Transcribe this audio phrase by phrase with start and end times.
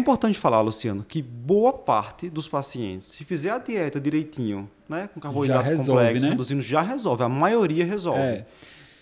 [0.00, 5.20] importante falar, Luciano, que boa parte dos pacientes, se fizer a dieta direitinho, né, com
[5.20, 6.30] carboidrato resolve, complexo, né?
[6.30, 7.22] reduzindo, já resolve.
[7.22, 8.18] A maioria resolve.
[8.18, 8.46] É.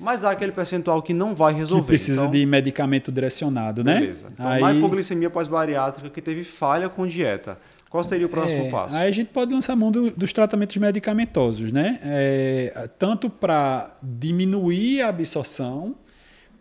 [0.00, 1.86] Mas há aquele percentual que não vai Que resolver.
[1.86, 4.00] precisa então, de medicamento direcionado, né?
[4.00, 4.26] Beleza.
[4.32, 7.58] Então, Aí- hipoglicemia pós-bariátrica que teve falha com dieta.
[7.88, 8.96] Qual seria o próximo É, passo?
[8.96, 12.00] Aí a gente pode lançar mão do- dos tratamentos medicamentosos, né?
[12.02, 15.94] É, tanto para diminuir a absorção,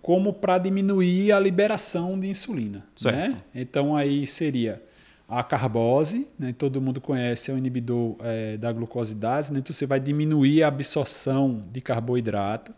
[0.04, 2.86] como para diminuir a liberação de insulina.
[2.94, 3.16] Certo.
[3.16, 3.42] Né?
[3.56, 4.82] Então aí seria
[5.30, 6.54] a carbose, né?
[6.56, 9.60] todo mundo conhece, é um inibidor é, da glucosidase, né?
[9.60, 12.74] então você vai diminuir a absorção de carboidrato.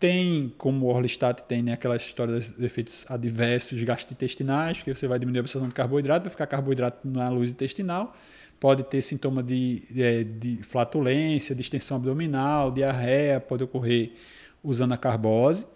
[0.00, 5.18] Tem, como o Orlistat tem, né, aquela história dos efeitos adversos gastrointestinais, que você vai
[5.18, 8.14] diminuir a absorção de carboidrato, vai ficar carboidrato na luz intestinal,
[8.60, 14.12] pode ter sintoma de, de, de flatulência, distensão abdominal, diarreia, pode ocorrer
[14.62, 15.66] usando a carbose.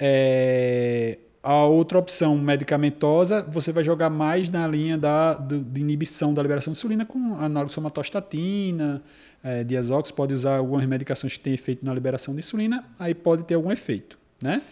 [0.00, 6.34] É, a outra opção medicamentosa, você vai jogar mais na linha da, do- de inibição
[6.34, 9.02] da liberação de insulina com análogo somatostatina,
[9.42, 13.44] é, diazox, pode usar algumas medicações que têm efeito na liberação de insulina, aí pode
[13.44, 14.62] ter algum efeito, né?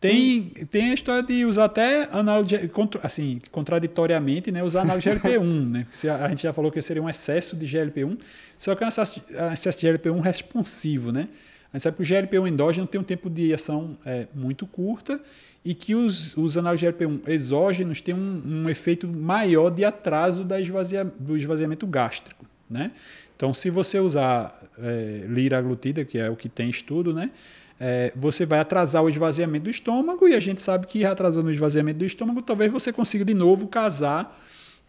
[0.00, 5.02] Tem, tem a história de usar até análogo, de, contra- assim, contraditoriamente, né, usar análogo
[5.02, 5.86] de GLP-1, né?
[6.08, 8.18] A, a gente já falou que seria um excesso de GLP-1,
[8.58, 11.28] só que é um excesso, um excesso de GLP-1 responsivo, né?
[11.72, 15.20] A gente sabe que o GLP-1 endógeno tem um tempo de ação é, muito curta
[15.64, 20.60] e que os, os análogos GLP-1 exógenos têm um, um efeito maior de atraso da
[20.60, 22.90] esvazia, do esvaziamento gástrico, né?
[23.36, 27.30] Então, se você usar é, liraglutida, que é o que tem estudo, né?
[27.78, 31.50] É, você vai atrasar o esvaziamento do estômago e a gente sabe que atrasando o
[31.50, 34.38] esvaziamento do estômago, talvez você consiga de novo casar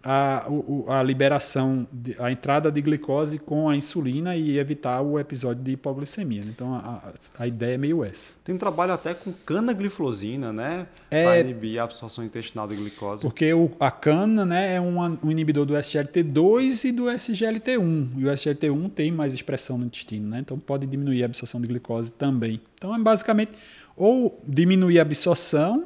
[0.03, 0.45] a,
[0.87, 1.87] a liberação,
[2.19, 6.41] a entrada de glicose com a insulina e evitar o episódio de hipoglicemia.
[6.41, 7.01] Então, a,
[7.37, 8.31] a- ideia é meio essa.
[8.43, 10.87] Tem trabalho até com canagliflozina, né?
[11.09, 11.23] É.
[11.23, 13.21] Para inibir a absorção intestinal de glicose.
[13.21, 18.07] Porque o, a cana né, é um, um inibidor do SGLT2 e do SGLT1.
[18.17, 20.39] E o SGLT1 tem mais expressão no intestino, né?
[20.39, 22.59] então pode diminuir a absorção de glicose também.
[22.75, 23.51] Então é basicamente
[23.95, 25.85] ou diminuir a absorção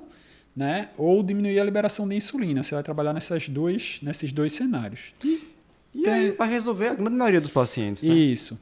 [0.56, 2.64] né, ou diminuir a liberação de insulina.
[2.64, 5.14] Você vai trabalhar nessas duas, nesses dois cenários.
[5.94, 8.14] E aí vai resolver a grande maioria dos pacientes, né?
[8.14, 8.58] Isso.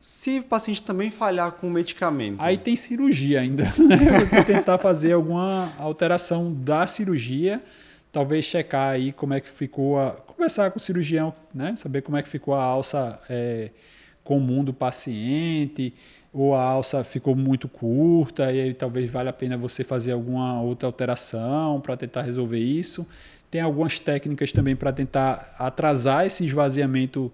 [0.00, 3.64] Se o paciente também falhar com o medicamento, Aí tem cirurgia ainda.
[3.78, 4.20] né?
[4.20, 7.62] Você tentar fazer alguma alteração da cirurgia,
[8.12, 10.12] talvez checar aí como é que ficou a.
[10.12, 11.74] Conversar com o cirurgião, né?
[11.76, 13.70] Saber como é que ficou a alça é,
[14.24, 15.92] comum do paciente,
[16.32, 20.60] ou a alça ficou muito curta, e aí talvez valha a pena você fazer alguma
[20.60, 23.06] outra alteração para tentar resolver isso.
[23.50, 27.30] Tem algumas técnicas também para tentar atrasar esse esvaziamento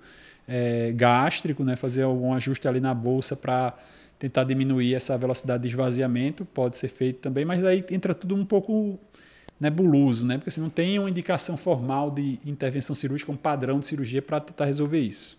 [0.46, 1.76] é, gástrico, né?
[1.76, 3.72] fazer algum ajuste ali na bolsa para
[4.18, 8.44] tentar diminuir essa velocidade de esvaziamento, pode ser feito também, mas aí entra tudo um
[8.44, 8.98] pouco
[9.58, 10.36] nebuloso, né?
[10.36, 14.40] porque você não tem uma indicação formal de intervenção cirúrgica, um padrão de cirurgia para
[14.40, 15.38] tentar resolver isso.